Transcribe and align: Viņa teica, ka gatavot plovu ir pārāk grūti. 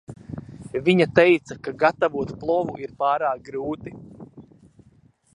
Viņa 0.85 1.05
teica, 1.17 1.57
ka 1.67 1.73
gatavot 1.83 2.33
plovu 2.43 2.77
ir 2.85 2.95
pārāk 3.03 3.43
grūti. 3.51 3.93